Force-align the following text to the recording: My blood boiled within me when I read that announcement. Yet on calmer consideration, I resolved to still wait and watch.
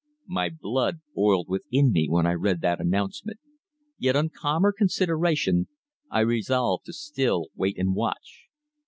My 0.25 0.49
blood 0.49 1.01
boiled 1.13 1.47
within 1.47 1.91
me 1.91 2.07
when 2.09 2.25
I 2.25 2.31
read 2.31 2.61
that 2.61 2.79
announcement. 2.81 3.39
Yet 3.99 4.15
on 4.15 4.29
calmer 4.29 4.73
consideration, 4.75 5.67
I 6.09 6.21
resolved 6.21 6.85
to 6.87 6.93
still 6.93 7.49
wait 7.55 7.77
and 7.77 7.93
watch. 7.93 8.47